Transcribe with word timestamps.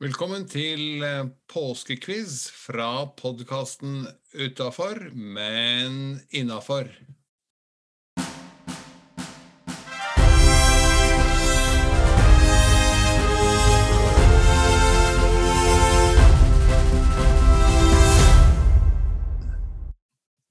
Velkommen 0.00 0.46
til 0.48 1.02
eh, 1.04 1.26
påskequiz 1.52 2.46
fra 2.56 3.04
podkasten 3.18 4.06
Utafor, 4.32 4.96
men 5.12 6.14
innafor. 6.32 6.88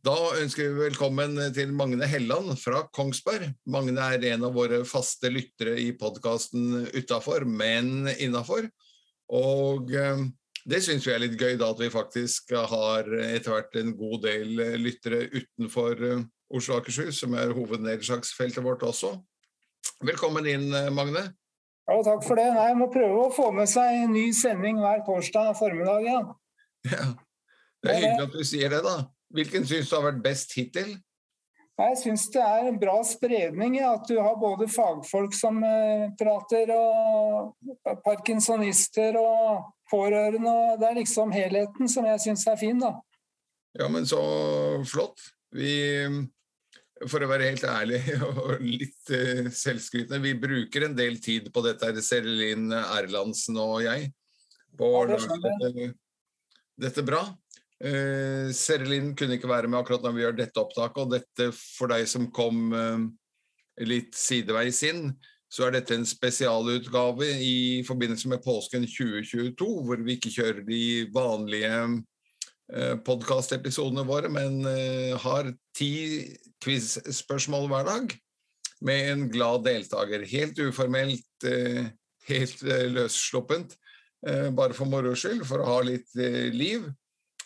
Da 0.05 0.13
ønsker 0.43 0.69
vi 0.69 0.83
velkommen 0.83 1.41
til 1.57 1.73
Magne 1.73 2.05
Helland 2.05 2.53
fra 2.61 2.83
Kongsberg. 2.93 3.49
Magne 3.65 4.11
er 4.13 4.27
en 4.35 4.45
av 4.45 4.53
våre 4.61 4.83
faste 4.85 5.33
lyttere 5.33 5.73
i 5.81 5.89
podkasten 5.97 6.85
Utafor, 6.93 7.49
men 7.49 8.05
innafor. 8.19 8.69
Og 9.35 9.93
eh, 9.93 10.25
det 10.69 10.81
syns 10.85 11.05
vi 11.07 11.13
er 11.13 11.21
litt 11.23 11.37
gøy, 11.39 11.55
da 11.59 11.69
at 11.73 11.81
vi 11.81 11.89
faktisk 11.93 12.53
har 12.55 13.07
etter 13.29 13.53
hvert 13.53 13.77
en 13.79 13.95
god 13.97 14.23
del 14.25 14.61
lyttere 14.81 15.25
utenfor 15.33 16.05
eh, 16.05 16.23
Oslo 16.49 16.75
og 16.75 16.81
Akershus, 16.81 17.19
som 17.21 17.35
er 17.37 17.53
hovednedslagsfeltet 17.53 18.65
vårt 18.65 18.83
også. 18.85 19.13
Velkommen 20.05 20.47
inn, 20.49 20.69
eh, 20.73 20.89
Magne. 20.93 21.27
Ja, 21.89 21.97
takk 22.05 22.23
for 22.25 22.37
det. 22.37 22.47
Nei, 22.53 22.67
jeg 22.69 22.77
må 22.77 22.89
prøve 22.93 23.25
å 23.25 23.33
få 23.33 23.49
med 23.55 23.69
seg 23.69 24.03
en 24.03 24.13
ny 24.13 24.29
sending 24.35 24.81
hver 24.81 25.01
torsdag 25.07 25.55
formiddag. 25.57 26.05
Ja. 26.05 26.19
ja. 26.91 27.05
Det 27.83 27.93
er 27.93 28.01
hyggelig 28.03 28.27
at 28.27 28.35
du 28.35 28.43
sier 28.45 28.73
det, 28.73 28.81
da. 28.85 28.95
Hvilken 29.33 29.65
syns 29.69 29.89
du 29.89 29.95
har 29.97 30.05
vært 30.09 30.23
best 30.25 30.53
hittil? 30.57 30.97
Jeg 31.79 31.97
syns 32.01 32.25
det 32.33 32.41
er 32.43 32.67
en 32.67 32.79
bra 32.79 32.97
spredning 33.07 33.77
i 33.77 33.83
at 33.87 34.07
du 34.09 34.17
har 34.19 34.35
både 34.39 34.67
fagfolk 34.67 35.35
som 35.35 35.61
eh, 35.63 36.09
prater, 36.19 36.73
og 36.75 37.53
parkinsonister 38.03 39.15
og 39.19 39.69
pårørende. 39.91 40.49
og 40.49 40.81
Det 40.81 40.89
er 40.89 40.97
liksom 40.99 41.31
helheten 41.31 41.91
som 41.91 42.07
jeg 42.09 42.23
syns 42.25 42.43
er 42.51 42.59
fin, 42.59 42.83
da. 42.83 42.97
Ja, 43.79 43.87
men 43.87 44.07
så 44.09 44.19
flott. 44.89 45.23
Vi, 45.55 45.71
for 47.07 47.23
å 47.23 47.31
være 47.31 47.47
helt 47.47 47.63
ærlig 47.63 48.01
og 48.27 48.59
litt 48.61 49.13
uh, 49.15 49.47
selvskrytende, 49.47 50.19
vi 50.21 50.35
bruker 50.37 50.85
en 50.85 50.97
del 50.97 51.19
tid 51.23 51.47
på 51.53 51.63
dette, 51.65 51.93
Serelin 52.05 52.73
Erlandsen 52.75 53.57
og 53.61 53.79
jeg, 53.85 54.11
på 54.77 54.91
å 54.99 55.05
ja, 55.07 55.15
lage 55.15 55.93
dette 56.79 57.03
bra. 57.07 57.23
Uh, 57.79 58.51
Serelin 58.51 59.13
kunne 59.15 59.37
ikke 59.37 59.47
være 59.47 59.69
med 59.71 59.79
akkurat 59.79 60.03
når 60.03 60.15
vi 60.15 60.23
gjør 60.25 60.37
dette 60.41 60.59
opptaket, 60.59 60.99
og 60.99 61.13
dette 61.15 61.45
for 61.55 61.91
deg 61.91 62.03
som 62.11 62.27
kom 62.35 62.73
uh, 62.75 63.05
litt 63.87 64.17
sideveis 64.19 64.81
inn, 64.89 65.13
så 65.49 65.65
er 65.65 65.77
dette 65.77 65.95
en 65.95 66.05
spesialutgave 66.05 67.31
i 67.39 67.79
forbindelse 67.87 68.29
med 68.29 68.43
påsken 68.43 68.83
2022, 68.83 69.69
hvor 69.87 70.03
vi 70.03 70.17
ikke 70.17 70.33
kjører 70.35 70.61
de 70.67 70.83
vanlige 71.15 71.71
uh, 71.79 72.95
podkastepisodene 73.07 74.03
våre, 74.11 74.27
men 74.27 74.59
uh, 74.67 75.15
har 75.23 75.53
ti 75.71 75.93
quiz-spørsmål 76.59 77.71
hver 77.71 77.87
dag 77.87 78.19
med 78.83 79.11
en 79.13 79.27
glad 79.31 79.63
deltaker. 79.63 80.27
Helt 80.27 80.59
uformelt, 80.59 81.47
helt 82.27 82.61
løssluppent, 82.63 83.73
bare 84.55 84.75
for 84.75 84.87
moro 84.87 85.11
skyld, 85.19 85.43
for 85.47 85.59
å 85.59 85.67
ha 85.67 85.81
litt 85.83 86.15
liv. 86.55 86.85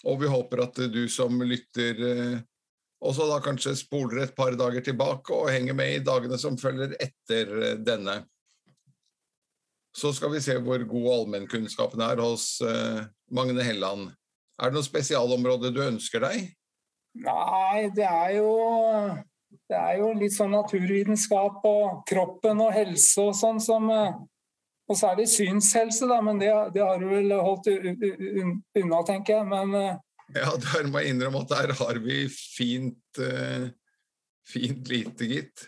Og 0.04 0.20
vi 0.22 0.32
håper 0.32 0.66
at 0.66 0.82
du 0.92 1.04
som 1.12 1.40
lytter 1.48 2.02
eh, 2.08 2.42
også 3.04 3.28
da 3.28 3.40
kanskje 3.44 3.76
spoler 3.76 4.24
et 4.24 4.36
par 4.36 4.56
dager 4.60 4.84
tilbake 4.84 5.36
og 5.36 5.52
henger 5.52 5.76
med 5.76 5.98
i 5.98 6.04
dagene 6.04 6.40
som 6.40 6.60
følger 6.60 6.96
etter 7.04 7.52
eh, 7.60 7.78
denne. 7.80 8.22
Så 9.94 10.14
skal 10.16 10.32
vi 10.34 10.42
se 10.42 10.56
hvor 10.64 10.82
god 10.90 11.10
allmennkunnskapen 11.20 12.02
er 12.02 12.18
hos 12.18 12.58
uh, 12.66 13.04
Magne 13.30 13.62
Helland. 13.62 14.08
Er 14.58 14.72
det 14.72 14.80
noe 14.80 14.88
spesialområde 14.88 15.70
du 15.70 15.84
ønsker 15.84 16.24
deg? 16.24 16.48
Nei, 17.22 17.92
det 17.94 18.08
er 18.10 18.32
jo 18.40 18.48
det 19.70 19.78
er 19.78 20.00
jo 20.00 20.08
litt 20.18 20.34
sånn 20.34 20.56
naturvitenskap 20.56 21.62
og 21.70 22.02
kroppen 22.10 22.64
og 22.66 22.74
helse 22.74 23.22
og 23.22 23.38
sånn 23.38 23.62
som 23.62 23.86
og 24.94 24.98
så 25.00 25.10
er 25.10 25.18
det 25.18 25.32
synshelse, 25.32 26.06
da, 26.06 26.20
men 26.22 26.38
det, 26.42 26.52
det 26.76 26.84
har 26.86 27.00
du 27.02 27.08
vel 27.10 27.34
holdt 27.34 27.70
unna, 27.74 29.00
tenker 29.08 29.40
jeg. 29.40 29.48
Men, 29.50 29.74
eh, 29.80 29.96
ja, 30.38 30.52
der 30.62 30.90
må 30.90 31.02
jeg 31.02 31.16
innrømme 31.16 31.42
at 31.42 31.54
der 31.54 31.74
har 31.80 32.00
vi 32.04 32.20
fint, 32.30 33.22
uh, 33.22 33.66
fint 34.46 34.92
lite, 34.92 35.30
gitt. 35.30 35.66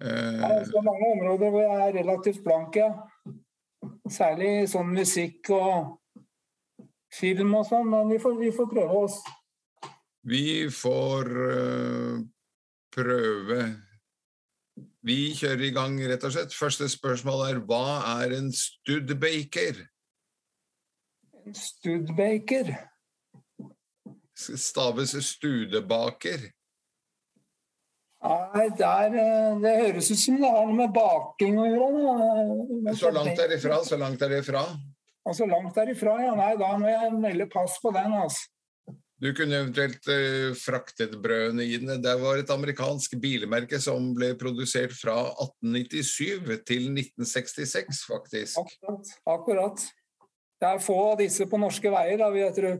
Uh, 0.00 0.44
det 0.44 0.76
er 0.76 0.84
mange 0.84 1.08
områder 1.14 1.54
hvor 1.54 1.64
jeg 1.64 1.88
er 1.88 1.98
relativt 2.02 2.44
blank, 2.44 2.76
ja. 2.76 2.92
Særlig 4.10 4.68
sånn 4.68 4.92
musikk 4.92 5.52
og 5.56 5.96
film 7.16 7.56
og 7.56 7.64
sånn, 7.68 7.88
men 7.90 8.12
vi 8.12 8.20
får, 8.20 8.36
vi 8.40 8.52
får, 8.54 8.68
prøve 8.76 9.04
oss. 9.06 9.20
Vi 10.28 10.68
får 10.68 11.32
uh, 11.32 12.20
prøve 12.92 13.62
vi 15.06 15.32
kjører 15.36 15.64
i 15.68 15.72
gang, 15.74 15.96
rett 16.10 16.24
og 16.28 16.34
slett. 16.34 16.54
Første 16.56 16.88
spørsmål 16.92 17.46
er 17.48 17.60
hva 17.64 18.00
er 18.20 18.36
en 18.36 18.50
studbaker? 18.52 19.82
En 21.40 21.56
studbaker? 21.56 22.74
Staves 24.36 25.16
studebaker. 25.24 26.50
Nei, 28.20 28.66
der, 28.76 29.14
eh, 29.16 29.60
det 29.62 29.74
høres 29.78 30.10
ut 30.12 30.20
som 30.20 30.36
det 30.36 30.48
har 30.52 30.66
noe 30.68 30.76
med 30.76 30.92
baking 30.92 31.56
å 31.56 31.66
gjøre. 31.70 32.94
Så 33.00 33.12
langt 33.16 33.38
derifra, 33.38 33.80
så 33.84 33.96
langt 33.96 34.20
derifra. 34.20 34.66
Og 35.24 35.36
så 35.36 35.48
langt 35.48 35.76
derifra, 35.76 36.18
ja. 36.26 36.34
Nei, 36.36 36.52
da 36.60 36.74
må 36.76 36.90
jeg 36.90 37.14
melde 37.16 37.48
pass 37.48 37.78
på 37.80 37.92
den, 37.96 38.12
altså. 38.20 38.48
Du 39.20 39.28
kunne 39.36 39.58
eventuelt 39.58 40.06
uh, 40.08 40.54
fraktet 40.56 41.12
brødene 41.20 41.66
inn. 41.68 41.90
Det 42.00 42.14
var 42.22 42.40
et 42.40 42.52
amerikansk 42.52 43.18
bilmerke 43.20 43.80
som 43.82 44.14
ble 44.16 44.32
produsert 44.40 44.94
fra 44.96 45.18
1897 45.44 46.62
til 46.64 46.86
1966, 46.94 48.04
faktisk. 48.08 48.62
Akkurat. 48.62 49.12
akkurat. 49.28 49.84
Det 50.60 50.70
er 50.70 50.80
få 50.84 50.96
av 51.10 51.20
disse 51.20 51.44
på 51.48 51.60
norske 51.60 51.92
veier, 51.92 52.16
da, 52.20 52.30
vil 52.32 52.46
jeg 52.46 52.56
tro. 52.56 52.72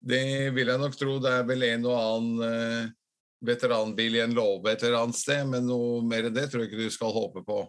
Det 0.00 0.22
vil 0.54 0.70
jeg 0.72 0.82
nok 0.82 0.96
tro. 0.98 1.18
Det 1.22 1.34
er 1.40 1.44
vel 1.50 1.66
en 1.72 1.90
og 1.90 1.98
annen 1.98 2.46
uh, 2.46 2.94
veteranbil 3.50 4.16
i 4.16 4.22
en 4.24 4.36
låve 4.36 4.72
et 4.72 4.86
eller 4.86 5.02
annet 5.02 5.18
sted, 5.18 5.42
men 5.48 5.66
noe 5.66 6.00
mer 6.06 6.28
enn 6.28 6.36
det 6.36 6.46
tror 6.50 6.64
jeg 6.64 6.70
ikke 6.70 6.86
du 6.86 6.94
skal 6.94 7.14
håpe 7.14 7.42
på. 7.46 7.64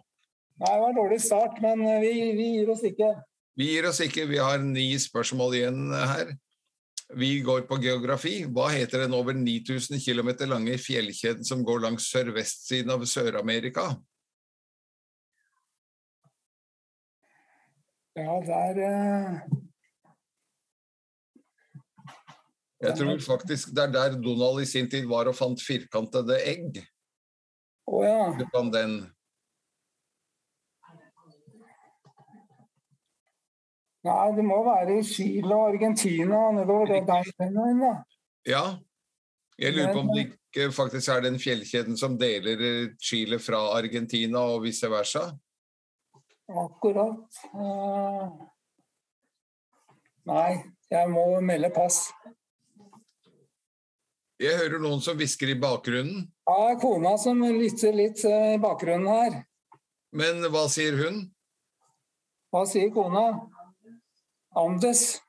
Nei, 0.62 0.70
det 0.70 0.80
var 0.84 0.88
en 0.92 0.98
dårlig 1.00 1.20
start, 1.24 1.60
men 1.64 1.82
eh, 1.88 2.00
vi, 2.04 2.14
vi 2.36 2.48
gir 2.58 2.70
oss 2.70 2.82
ikke. 2.86 3.10
Vi 3.58 3.68
gir 3.72 3.88
oss 3.88 4.00
ikke. 4.04 4.26
Vi 4.30 4.40
har 4.40 4.62
ni 4.62 4.92
spørsmål 5.00 5.56
igjen 5.58 5.80
her. 5.96 6.34
Vi 7.16 7.40
går 7.44 7.66
på 7.68 7.76
geografi. 7.82 8.42
Hva 8.48 8.70
heter 8.72 9.04
den 9.04 9.14
over 9.16 9.36
9000 9.36 10.00
km 10.00 10.30
lange 10.48 10.78
fjellkjeden 10.80 11.44
som 11.44 11.64
går 11.64 11.82
langs 11.84 12.08
sørvestsiden 12.12 12.92
av 12.94 13.04
Sør-Amerika? 13.08 13.90
Ja, 18.16 18.36
der 18.44 18.80
uh... 18.84 19.60
Jeg 22.82 22.98
tror 22.98 23.20
faktisk 23.22 23.70
det 23.76 23.82
er 23.84 23.92
der 23.94 24.16
Donald 24.18 24.62
i 24.62 24.66
sin 24.66 24.88
tid 24.90 25.06
var 25.06 25.28
og 25.30 25.36
fant 25.38 25.60
firkantede 25.62 26.40
egg. 26.42 26.80
Å 27.86 27.94
oh, 27.94 28.06
ja. 28.06 28.24
Du 28.38 28.42
kan 28.50 28.72
den. 28.74 28.96
Nei, 34.02 34.32
det 34.34 34.42
må 34.42 34.56
være 34.66 34.96
i 34.98 35.04
Chile 35.06 35.54
og 35.54 35.68
Argentina 35.76 36.48
nedover 36.56 36.90
det 36.90 37.04
der. 37.06 38.00
Ja. 38.48 38.64
Jeg 39.58 39.76
lurer 39.76 39.92
på 39.94 40.00
om 40.00 40.10
det 40.10 40.24
ikke 40.26 40.72
faktisk 40.74 41.12
er 41.12 41.22
den 41.22 41.38
fjellkjeden 41.38 41.98
som 41.98 42.16
deler 42.18 42.64
eh, 42.66 42.94
Chile 42.98 43.38
fra 43.38 43.60
Argentina 43.76 44.42
og 44.54 44.64
vice 44.64 44.90
versa? 44.90 45.28
Akkurat. 46.50 47.38
Uh, 47.54 48.32
nei, 50.26 50.50
jeg 50.90 51.12
må 51.12 51.26
melde 51.44 51.70
pass. 51.72 52.08
Jeg 54.42 54.58
hører 54.58 54.82
noen 54.82 55.00
som 55.04 55.14
hvisker 55.14 55.52
i 55.52 55.58
bakgrunnen. 55.62 56.26
Ja, 56.48 56.58
det 56.58 56.74
er 56.74 56.82
kona 56.82 57.14
som 57.22 57.44
lytter 57.46 57.94
litt 57.94 58.24
eh, 58.26 58.56
i 58.56 58.60
bakgrunnen 58.60 59.06
her. 59.14 59.42
Men 60.18 60.42
hva 60.50 60.66
sier 60.72 60.98
hun? 60.98 61.22
Hva 62.50 62.66
sier 62.68 62.90
kona? 62.92 63.28
Andes. 64.58 65.20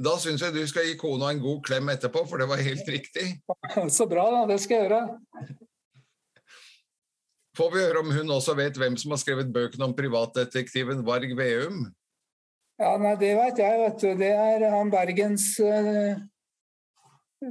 Da 0.00 0.14
syns 0.22 0.42
jeg 0.44 0.54
du 0.54 0.62
skal 0.70 0.86
gi 0.86 0.96
kona 1.00 1.32
en 1.34 1.42
god 1.42 1.64
klem 1.66 1.90
etterpå, 1.92 2.22
for 2.30 2.40
det 2.40 2.48
var 2.48 2.62
helt 2.62 2.88
riktig. 2.88 3.26
Så 3.96 4.06
bra, 4.08 4.28
da. 4.32 4.44
Det 4.52 4.60
skal 4.62 4.78
jeg 4.78 4.88
gjøre. 4.88 5.02
Får 7.58 7.72
vi 7.74 7.82
høre 7.82 8.02
om 8.04 8.12
hun 8.14 8.30
også 8.32 8.54
vet 8.56 8.78
hvem 8.78 8.96
som 9.00 9.12
har 9.12 9.20
skrevet 9.20 9.50
bøkene 9.52 9.88
om 9.88 9.96
privatdetektiven 9.96 11.02
Varg 11.04 11.34
Veum? 11.36 11.88
Ja, 12.80 12.94
nei, 12.96 13.16
det 13.20 13.34
veit 13.36 13.58
jeg, 13.60 13.80
vet 13.82 14.00
du. 14.00 14.08
Det 14.22 14.30
er 14.32 14.64
han 14.72 14.92
Bergens 14.92 15.50
uh, 15.60 16.14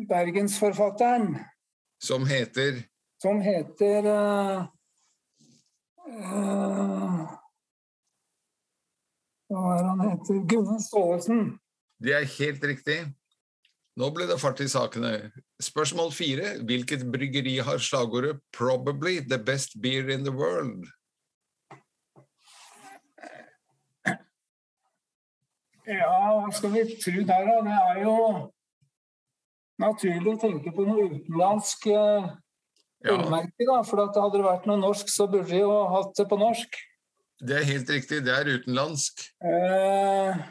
Bergensforfatteren. 0.09 1.35
Som 2.01 2.25
heter? 2.25 2.79
Som 3.21 3.41
heter 3.43 4.07
uh, 4.07 4.63
uh, 6.07 7.08
Hva 9.49 9.79
er 9.79 9.87
han 9.87 10.03
heter? 10.05 10.43
Gunnar 10.49 10.81
Staalesen. 10.83 11.57
Det 11.99 12.13
er 12.15 12.27
helt 12.37 12.63
riktig. 12.63 12.99
Nå 13.99 14.11
ble 14.15 14.29
det 14.29 14.37
fart 14.39 14.61
i 14.63 14.69
sakene. 14.71 15.31
Spørsmål 15.59 16.13
fire. 16.15 16.53
Hvilket 16.63 17.03
bryggeri 17.11 17.57
har 17.65 17.81
slagordet 17.83 18.39
'Probably 18.55 19.19
the 19.19 19.37
best 19.37 19.81
beer 19.81 20.09
in 20.09 20.23
the 20.23 20.31
world'? 20.31 20.87
Ja, 25.89 26.13
hva 26.37 26.51
skal 26.53 26.71
vi 26.71 26.83
tro 27.01 27.23
der, 27.25 27.45
da? 27.49 27.61
Det 27.65 27.77
er 27.77 28.03
jo 28.03 28.15
naturlig 29.81 30.35
å 30.35 30.41
tenke 30.41 30.71
på 30.75 30.85
noe 30.85 31.07
utenlandsk 31.09 31.87
eh, 31.87 32.29
Ja, 33.07 33.15
da. 33.15 33.81
For 33.87 34.03
at 34.03 34.17
hadde 34.19 34.37
det 34.37 34.45
vært 34.45 34.67
noe 34.69 34.77
norsk, 34.77 35.09
så 35.09 35.25
burde 35.31 35.49
de 35.49 35.63
jo 35.63 35.71
hatt 35.89 36.13
det 36.19 36.27
på 36.29 36.37
norsk. 36.37 36.79
Det 37.39 37.55
er 37.59 37.67
helt 37.69 37.89
riktig. 37.89 38.23
Det 38.25 38.33
er 38.35 38.49
utenlandsk. 38.57 39.23
Eh, 39.45 40.41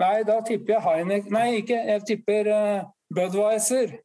nei, 0.00 0.14
da 0.28 0.38
tipper 0.46 0.76
jeg 0.76 0.84
Heinek 0.84 1.30
Nei, 1.32 1.48
ikke. 1.62 1.78
Jeg 1.94 2.04
tipper 2.08 2.50
eh, 2.52 2.86
Budwiser. 3.14 3.96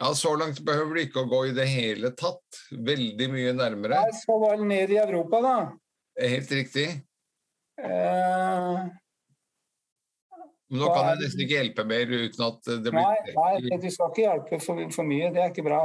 Ja, 0.00 0.12
Så 0.14 0.34
langt 0.38 0.60
behøver 0.64 0.96
du 0.96 1.02
ikke 1.02 1.22
å 1.24 1.30
gå 1.30 1.44
i 1.50 1.54
det 1.56 1.66
hele 1.70 2.12
tatt. 2.18 2.62
Veldig 2.72 3.28
mye 3.32 3.52
nærmere. 3.58 4.04
Jeg 4.06 4.20
skal 4.22 4.44
det 4.46 4.68
ned 4.70 4.94
i 4.94 5.00
Europa, 5.02 5.42
da. 5.44 5.56
Helt 6.22 6.52
riktig. 6.52 6.86
Eh, 7.82 8.78
Men 10.72 10.80
nå 10.80 10.88
kan 10.94 11.10
jeg 11.10 11.20
nesten 11.24 11.42
ikke 11.44 11.58
hjelpe 11.58 11.84
mer 11.88 12.12
uten 12.12 12.46
at 12.46 12.70
det 12.84 12.92
nei, 12.94 13.16
nei, 13.36 13.78
du 13.82 13.90
skal 13.92 14.12
ikke 14.12 14.24
hjelpe 14.24 14.62
for, 14.62 14.86
for 14.94 15.08
mye. 15.08 15.28
Det 15.34 15.42
er 15.42 15.52
ikke 15.52 15.66
bra. 15.66 15.82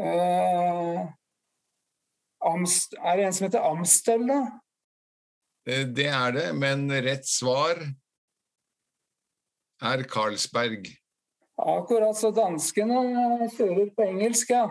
Eh, 0.00 1.00
Amst, 2.40 2.94
er 2.96 3.16
det 3.20 3.24
en 3.26 3.34
som 3.36 3.46
heter 3.48 3.64
Amstel, 3.68 4.26
da? 4.28 4.38
Eh, 5.68 5.84
Det 5.84 6.06
er 6.08 6.32
det, 6.32 6.46
men 6.56 6.86
rett 7.04 7.26
svar 7.28 7.80
er 9.82 10.02
Carlsberg. 10.08 10.88
Akkurat 11.60 12.16
så 12.16 12.30
danskene 12.32 13.02
kjører 13.52 13.90
på 13.96 14.06
engelsk, 14.06 14.54
ja. 14.54 14.64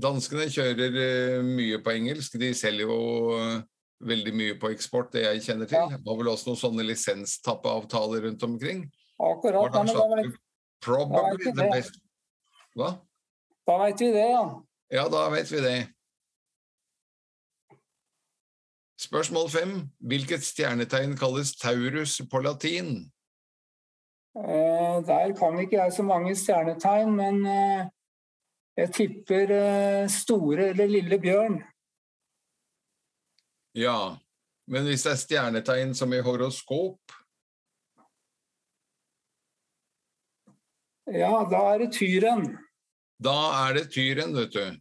Danskene 0.00 0.46
kjører 0.50 0.94
eh, 1.02 1.42
mye 1.42 1.80
på 1.82 1.90
engelsk. 1.96 2.36
De 2.38 2.52
selger 2.54 2.86
jo 2.86 3.34
eh, 3.34 3.56
veldig 4.06 4.34
mye 4.38 4.54
på 4.62 4.70
eksport, 4.70 5.10
det 5.12 5.24
jeg 5.26 5.42
kjenner 5.48 5.68
til. 5.70 5.80
Ja. 5.82 5.98
var 6.06 6.20
vel 6.20 6.30
også 6.30 6.52
noen 6.52 6.60
sånne 6.62 6.86
lisenstappeavtaler 6.86 8.22
rundt 8.28 8.46
omkring. 8.46 8.84
Akkurat. 9.20 9.74
Da 9.74 9.82
men 9.82 9.94
da 9.98 10.06
vet, 10.14 10.38
Probably 10.80 11.34
ikke 11.42 11.52
the 11.58 11.66
det. 11.66 11.72
best 11.74 11.98
Hva? 12.78 12.94
da 13.68 13.74
vet 13.82 14.00
vi 14.00 14.06
det, 14.14 14.28
ja. 14.30 14.44
Ja, 14.94 15.02
da 15.12 15.26
vet 15.34 15.50
vi 15.52 15.60
det. 15.66 15.74
Spørsmål 19.00 19.48
fem. 19.48 19.72
Hvilket 20.00 20.44
stjernetegn 20.44 21.16
kalles 21.16 21.54
Taurus 21.56 22.18
på 22.30 22.42
latin? 22.44 22.90
Eh, 24.36 24.96
der 25.06 25.32
kan 25.38 25.56
ikke 25.60 25.78
jeg 25.80 25.92
så 25.92 26.02
mange 26.06 26.34
stjernetegn, 26.36 27.14
men 27.16 27.46
eh, 27.46 27.86
jeg 28.76 28.92
tipper 28.94 29.54
eh, 29.56 30.08
store 30.12 30.68
eller 30.74 30.86
lille 30.86 31.18
bjørn. 31.18 31.62
Ja, 33.74 34.16
men 34.66 34.86
hvis 34.86 35.06
det 35.06 35.12
er 35.14 35.24
stjernetegn 35.24 35.94
som 35.94 36.12
i 36.12 36.22
horoskop, 36.24 37.00
Ja, 41.10 41.40
da 41.50 41.60
er 41.72 41.78
det 41.82 41.88
tyren. 41.96 42.44
da 43.18 43.32
er 43.66 43.72
det 43.74 43.88
tyren, 43.90 44.36
vet 44.36 44.52
du. 44.54 44.76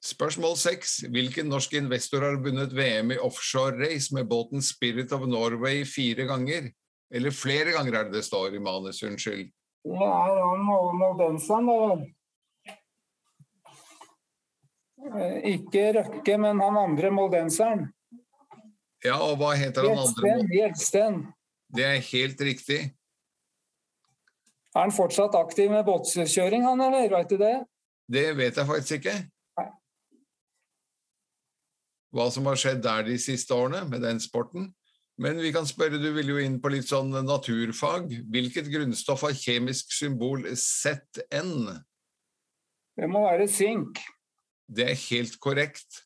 Spørsmål 0.00 0.54
seks. 0.56 1.02
Hvilken 1.12 1.50
norsk 1.52 1.74
investor 1.76 2.24
har 2.24 2.38
vunnet 2.40 2.72
VM 2.72 3.12
i 3.12 3.18
offshore-race 3.20 4.14
med 4.16 4.28
båten 4.30 4.62
Spirit 4.64 5.12
of 5.12 5.26
Norway 5.28 5.84
fire 5.84 6.24
ganger? 6.28 6.70
Eller 7.12 7.34
flere 7.34 7.74
ganger 7.74 7.98
er 7.98 8.08
det 8.08 8.20
det 8.20 8.24
står 8.24 8.54
i 8.56 8.62
manus, 8.62 9.02
unnskyld. 9.04 9.50
Det 9.84 10.06
er 10.06 10.40
han 10.40 10.64
moldenseren, 10.96 11.68
da 11.68 11.76
vel. 11.82 12.06
Eh, 15.10 15.36
Ikke 15.54 15.84
Røkke, 15.96 16.36
men 16.38 16.60
han 16.60 16.78
andre 16.80 17.10
moldenseren. 17.12 17.88
Ja, 19.04 19.16
og 19.24 19.38
hva 19.40 19.52
heter 19.56 19.88
han 19.88 20.00
andre? 20.00 20.32
Gjelsten. 20.52 21.20
Det 21.76 21.84
er 21.86 22.00
helt 22.10 22.40
riktig. 22.44 22.80
Er 24.70 24.86
han 24.86 24.94
fortsatt 24.94 25.34
aktiv 25.34 25.70
med 25.72 25.84
båtkjøring, 25.84 26.64
han, 26.64 26.80
eller? 26.84 27.08
Vet 27.16 27.32
du 27.32 27.36
det? 27.40 27.54
Det 28.10 28.26
vet 28.38 28.56
jeg 28.56 28.66
faktisk 28.68 29.00
ikke. 29.00 29.16
Hva 32.10 32.26
som 32.34 32.48
har 32.50 32.58
skjedd 32.58 32.82
der 32.84 33.04
de 33.06 33.16
siste 33.22 33.54
årene 33.54 33.84
med 33.88 34.02
den 34.02 34.18
sporten. 34.22 34.70
Men 35.20 35.36
vi 35.38 35.52
kan 35.52 35.66
spørre, 35.68 36.00
du 36.00 36.08
vil 36.16 36.32
jo 36.32 36.38
inn 36.40 36.56
på 36.62 36.70
litt 36.72 36.88
sånn 36.88 37.12
naturfag. 37.26 38.08
Hvilket 38.32 38.70
grunnstoff 38.72 39.26
har 39.26 39.36
kjemisk 39.36 39.92
symbol 39.92 40.46
ZN? 40.56 41.68
Det 42.96 43.08
må 43.10 43.26
være 43.26 43.48
sink. 43.52 44.00
Det 44.70 44.86
er 44.88 45.02
helt 45.10 45.36
korrekt. 45.42 46.00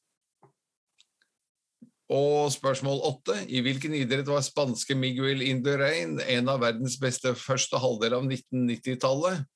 Og 2.10 2.50
spørsmål 2.52 3.00
åtte. 3.06 3.38
I 3.48 3.62
hvilken 3.64 3.94
idrett 3.96 4.28
var 4.28 4.42
spanske 4.44 4.98
Miguel 4.98 5.46
Indurain 5.46 6.18
en 6.20 6.50
av 6.50 6.60
verdens 6.66 6.98
beste 7.00 7.32
første 7.38 7.80
halvdel 7.80 8.18
av 8.18 8.26
1990-tallet? 8.26 9.46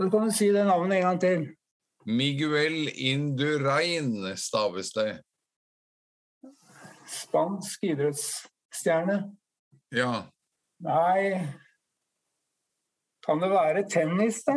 Du 0.00 0.08
kan 0.10 0.30
si 0.32 0.48
det 0.54 0.64
navnet 0.64 1.00
en 1.00 1.08
gang 1.10 1.20
til. 1.20 1.48
Miguel 2.10 2.88
Indurain 2.94 4.36
staves 4.36 4.92
det. 4.96 5.22
Spansk 7.10 7.84
idrettsstjerne. 7.84 9.22
Ja. 9.90 10.26
Nei 10.80 11.46
Kan 13.26 13.42
det 13.42 13.50
være 13.50 13.82
tennis, 13.90 14.42
da? 14.46 14.54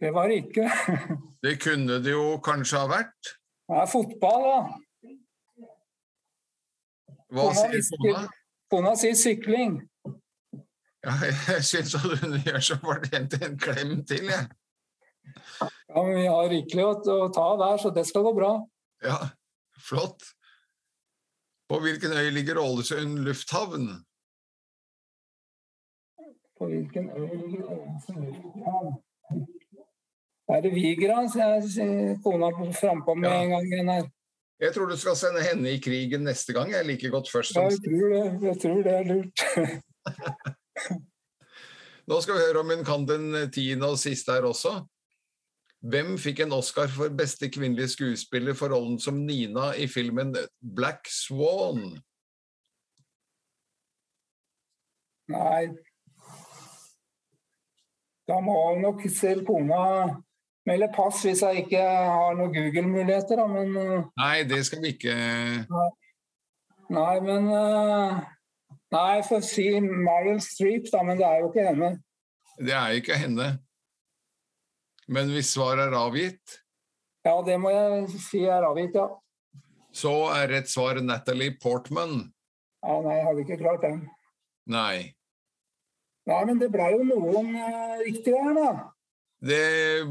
Det 0.00 0.10
var 0.14 0.28
det 0.28 0.34
ikke. 0.34 0.70
Det 1.42 1.60
kunne 1.62 1.98
det 2.04 2.10
jo 2.10 2.38
kanskje 2.44 2.78
ha 2.78 2.88
vært. 2.90 3.34
Det 3.68 3.78
er 3.82 3.86
fotball, 3.90 4.44
da. 4.46 4.58
Hva 7.32 7.46
Kona 7.48 7.54
sier 7.56 7.98
kona? 8.02 8.22
Kona 8.70 8.92
sier 8.98 9.14
sykling. 9.18 9.78
Ja, 11.02 11.14
jeg 11.48 11.64
syns 11.66 11.94
at 11.98 12.04
hun 12.20 12.36
gjør 12.44 12.60
så 12.62 12.76
fortjent 12.82 13.38
en 13.42 13.56
klem 13.58 13.94
til, 14.06 14.28
jeg. 14.30 14.46
Ja, 15.88 16.02
men 16.02 16.14
vi 16.16 16.26
har 16.26 16.48
rikelig 16.50 16.84
å, 16.84 17.28
ta 17.34 17.44
av 17.54 17.58
der, 17.60 17.76
så 17.82 17.90
det 17.94 18.04
skal 18.08 18.24
gå 18.26 18.32
bra. 18.36 18.52
Ja, 19.04 19.18
flott. 19.88 20.24
På 21.70 21.78
hvilken 21.80 22.12
øy 22.12 22.30
ligger 22.34 22.58
Ålesund 22.60 23.22
lufthavn? 23.26 23.86
På 26.58 26.68
hvilken 26.70 27.10
øy 27.10 27.28
ligger 27.28 27.70
Ålesund 27.76 28.26
lufthavn? 28.26 28.96
Er 30.52 30.60
det 30.64 30.72
Vigra, 30.74 31.22
sier 31.30 32.18
kona 32.24 32.50
frampå 32.76 33.14
med 33.14 33.30
Ja. 33.30 33.42
en 33.42 33.50
gang 33.54 33.66
igjen 33.70 33.88
her. 33.88 34.10
Jeg 34.60 34.74
tror 34.74 34.86
du 34.86 34.96
skal 34.96 35.16
sende 35.16 35.42
henne 35.42 35.70
i 35.72 35.78
krigen 35.82 36.22
neste 36.24 36.52
gang. 36.54 36.70
Jeg 36.70 36.86
liker 36.86 37.10
godt 37.10 37.30
først 37.32 37.56
Ja, 37.56 37.62
jeg 37.70 37.80
tror 37.82 38.12
det, 38.12 38.42
jeg 38.46 38.60
tror 38.62 38.82
det 38.82 38.92
er 38.92 39.04
lurt. 39.08 39.42
Nå 42.10 42.20
skal 42.20 42.34
vi 42.34 42.44
høre 42.46 42.60
om 42.60 42.70
hun 42.70 42.84
kan 42.84 43.06
den 43.06 43.50
tiende 43.54 43.88
og 43.90 43.98
siste 43.98 44.32
her 44.34 44.46
også. 44.46 44.74
Hvem 45.82 46.14
fikk 46.18 46.44
en 46.44 46.52
Oscar 46.54 46.86
for 46.86 47.10
beste 47.18 47.48
kvinnelige 47.50 47.88
skuespiller 47.96 48.54
for 48.54 48.70
rollen 48.70 49.00
som 49.02 49.16
Nina 49.26 49.72
i 49.74 49.88
filmen 49.90 50.30
Black 50.62 51.08
Swan? 51.10 51.96
Nei. 55.32 55.72
Da 58.30 58.38
må 58.40 58.58
nok 58.78 59.02
selv 59.10 59.42
kona 59.48 59.80
melde 60.68 60.86
pass 60.94 61.24
hvis 61.26 61.42
jeg 61.42 61.64
ikke 61.64 61.82
har 61.82 62.36
noen 62.38 62.54
Google-muligheter, 62.54 63.42
da. 63.42 63.48
Men 63.50 63.74
eh, 63.80 64.06
Nei, 64.22 64.36
det 64.46 64.60
skal 64.68 64.84
vi 64.84 64.94
ikke 64.94 65.16
Nei, 66.92 67.16
men 67.26 67.50
eh, 67.50 68.22
Nei, 68.92 69.04
jeg 69.16 69.26
får 69.32 69.44
si 69.48 69.66
Meryl 69.82 70.38
Streep, 70.44 70.86
da, 70.92 71.02
men 71.02 71.18
det 71.18 71.26
er 71.26 71.42
jo 71.42 71.50
ikke 71.50 71.66
henne. 71.72 71.92
Det 72.60 72.74
er 72.76 72.98
ikke 73.00 73.16
henne. 73.16 73.46
Men 75.08 75.32
hvis 75.34 75.54
svaret 75.56 75.88
er 75.88 75.96
avgitt, 75.98 76.58
Ja, 77.26 77.36
det 77.46 77.54
må 77.62 77.70
jeg 77.70 78.08
si 78.18 78.40
er 78.50 78.64
avgitt, 78.66 78.96
ja. 78.98 79.08
så 79.94 80.12
er 80.34 80.48
rett 80.50 80.70
svar 80.70 80.98
Natalie 81.02 81.54
Portman. 81.62 82.32
ja. 82.82 83.00
Nei, 83.02 83.16
jeg 83.18 83.26
hadde 83.26 83.44
ikke 83.44 83.58
klart 83.62 83.82
den. 83.86 84.00
Nei. 84.66 85.14
Nei, 86.26 86.40
men 86.46 86.58
det 86.58 86.70
blei 86.70 86.92
jo 86.94 87.02
noen 87.06 87.54
eh, 87.58 88.02
riktige 88.06 88.38
her, 88.42 88.54
da. 88.58 88.72
Det 89.42 90.04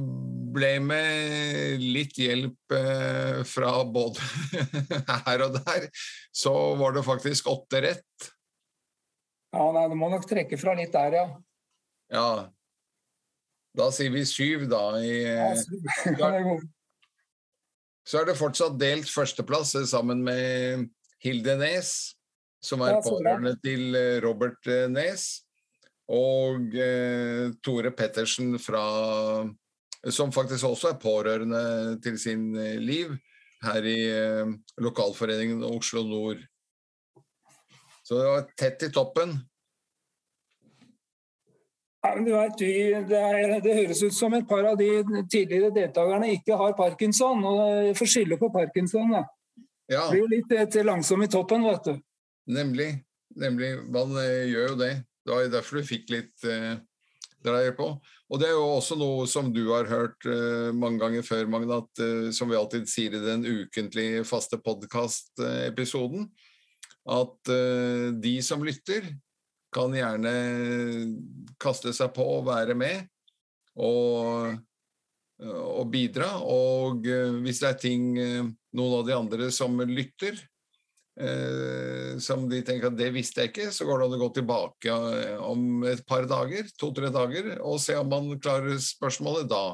ble 0.52 0.72
med 0.84 1.80
litt 1.80 2.18
hjelp 2.20 2.74
eh, 2.76 3.44
fra 3.48 3.78
både 3.88 4.20
her 5.28 5.46
og 5.48 5.56
der, 5.62 5.88
så 6.36 6.52
var 6.80 6.96
det 6.98 7.06
faktisk 7.08 7.48
åtte 7.52 7.80
rett. 7.88 8.32
Ja, 9.56 9.68
nei, 9.76 9.86
Du 9.92 9.96
må 10.00 10.10
nok 10.12 10.28
trekke 10.28 10.60
fra 10.60 10.76
litt 10.80 10.92
der, 10.96 11.16
ja. 11.16 11.26
Ja. 12.12 12.28
Da 13.78 13.88
sier 13.96 14.12
vi 14.12 14.26
syv, 14.28 14.66
da. 14.72 14.84
I, 15.00 15.14
eh, 15.32 15.56
så- 18.04 18.20
er 18.22 18.28
det 18.28 18.40
fortsatt 18.40 18.80
delt 18.80 19.10
førsteplass 19.12 19.76
sammen 19.92 20.24
med 20.26 20.90
Hilde 21.24 21.56
Nes, 21.62 21.94
som 22.62 22.84
er 22.86 23.00
pårørende 23.02 23.56
til 23.64 23.96
Robert 24.26 24.68
Nes, 24.92 25.28
og 26.12 26.76
eh, 26.76 27.52
Tore 27.64 27.92
Pettersen 27.96 28.58
fra 28.60 28.86
Som 30.10 30.32
faktisk 30.34 30.66
også 30.66 30.90
er 30.90 30.98
pårørende 30.98 32.00
til 32.02 32.16
sin 32.18 32.48
liv 32.82 33.12
her 33.62 33.86
i 33.86 34.00
eh, 34.10 34.50
lokalforeningen 34.82 35.64
Oslo 35.68 36.02
Nord. 36.08 36.42
Så 38.02 38.18
det 38.18 38.26
var 38.26 38.48
tett 38.58 38.88
i 38.88 38.92
toppen. 38.94 39.36
Ja, 42.02 42.16
du 42.18 42.32
vet, 42.34 42.58
det, 42.58 43.18
er, 43.18 43.52
det, 43.62 43.76
høres 43.78 44.02
ut 44.02 44.16
som 44.18 44.34
et 44.34 44.48
par 44.50 44.66
av 44.72 44.78
de 44.80 44.90
tidligere 45.30 45.70
deltakerne 45.76 46.32
ikke 46.34 46.58
har 46.58 46.74
parkinson. 46.78 47.44
og 47.46 47.92
Får 47.98 48.10
skylde 48.16 48.40
på 48.42 48.50
parkinson. 48.54 49.14
da. 49.14 49.26
Ja. 49.92 50.08
Blir 50.10 50.24
jo 50.24 50.32
litt 50.32 50.54
til 50.74 50.88
langsom 50.90 51.22
i 51.22 51.30
toppen, 51.30 51.68
vet 51.68 51.92
du. 51.92 52.00
Nemlig. 52.52 52.94
Nemlig. 53.38 53.76
Man 53.94 54.16
eh, 54.20 54.50
gjør 54.50 54.74
jo 54.74 54.80
det. 54.82 54.94
Det 55.22 55.36
var 55.36 55.52
derfor 55.54 55.78
du 55.78 55.88
fikk 55.88 56.10
litt 56.12 56.50
eh, 56.50 56.80
dreier 57.46 57.76
på. 57.78 57.94
Og 58.32 58.40
det 58.40 58.48
er 58.48 58.56
jo 58.56 58.68
også 58.78 58.96
noe 59.00 59.26
som 59.30 59.50
du 59.54 59.64
har 59.74 59.90
hørt 59.92 60.26
eh, 60.30 60.70
mange 60.74 61.02
ganger 61.02 61.26
før, 61.26 61.50
Magne, 61.52 61.82
at, 61.84 62.02
eh, 62.04 62.30
som 62.36 62.50
vi 62.52 62.58
alltid 62.58 62.88
sier 62.90 63.18
i 63.18 63.24
den 63.24 63.44
ukentlige 63.46 64.24
faste 64.28 64.60
podkast-episoden, 64.64 66.30
at 67.12 67.52
eh, 67.52 68.08
de 68.24 68.38
som 68.46 68.64
lytter, 68.64 69.10
kan 69.72 69.94
gjerne 69.96 70.34
kaste 71.62 71.94
seg 71.96 72.12
på 72.16 72.26
og 72.38 72.48
være 72.50 72.76
med 72.78 73.06
og, 73.80 74.56
og 75.42 75.92
bidra. 75.92 76.34
Og 76.44 77.08
eh, 77.08 77.38
hvis 77.44 77.62
det 77.64 77.70
er 77.70 77.78
ting 77.82 78.08
eh, 78.20 78.50
noen 78.78 78.98
av 79.00 79.06
de 79.08 79.16
andre 79.16 79.52
som 79.56 79.80
lytter, 79.88 80.40
eh, 81.20 82.18
som 82.24 82.48
de 82.52 82.60
tenker 82.68 82.92
at 82.92 83.00
det 83.00 83.12
visste 83.16 83.46
jeg 83.46 83.54
ikke, 83.54 83.70
så 83.76 83.88
går 83.88 84.02
det 84.02 84.10
an 84.10 84.18
å 84.18 84.22
gå 84.26 84.32
tilbake 84.42 84.98
om 85.48 85.88
et 85.92 86.04
par 86.08 86.28
dager, 86.30 86.68
to-tre 86.80 87.14
dager, 87.14 87.56
og 87.64 87.80
se 87.84 87.96
om 88.00 88.12
man 88.12 88.36
klarer 88.44 88.76
spørsmålet 88.82 89.50
da. 89.52 89.66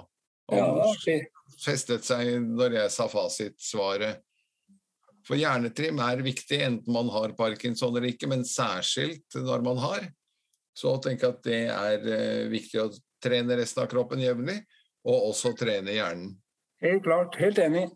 Om 0.47 0.77
ja, 0.79 1.17
festet 1.59 2.05
seg 2.07 2.37
når 2.45 2.77
jeg 2.83 2.93
sa 2.93 3.09
fasitsvaret. 3.11 4.21
For 5.27 5.35
hjernetrim 5.35 5.99
er 5.99 6.23
viktig 6.23 6.61
enten 6.63 6.93
man 6.95 7.09
har 7.11 7.35
parkinson 7.35 7.91
eller 7.91 8.13
ikke, 8.13 8.29
men 8.31 8.45
særskilt 8.47 9.35
når 9.43 9.65
man 9.65 9.81
har. 9.83 10.07
Så 10.77 10.93
jeg 11.03 11.23
at 11.25 11.39
det 11.43 11.61
er 11.73 12.03
eh, 12.05 12.43
viktig 12.51 12.79
å 12.79 12.91
trene 13.23 13.57
resten 13.59 13.83
av 13.83 13.89
kroppen 13.91 14.21
jevnlig, 14.21 14.59
og 15.07 15.31
også 15.31 15.55
trene 15.57 15.95
hjernen. 15.95 16.35
Helt 16.83 17.03
klart. 17.03 17.35
Helt 17.41 17.59
enig. 17.59 17.87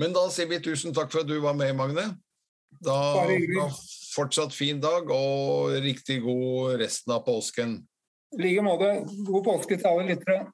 Men 0.00 0.14
da 0.16 0.26
sier 0.32 0.50
vi 0.50 0.58
tusen 0.64 0.94
takk 0.96 1.12
for 1.12 1.22
at 1.22 1.30
du 1.30 1.36
var 1.40 1.54
med, 1.56 1.72
Magne. 1.78 2.08
Da, 2.82 2.96
da 3.22 3.68
fortsatt 4.12 4.54
fin 4.56 4.80
dag 4.82 5.10
og 5.12 5.76
riktig 5.84 6.18
god 6.24 6.80
resten 6.82 7.14
av 7.14 7.22
påsken. 7.26 7.76
I 8.32 8.40
like 8.40 8.64
måte. 8.64 8.90
God 9.28 9.44
påske 9.46 9.76
til 9.76 9.88
alle 9.88 10.08
lyttere. 10.12 10.46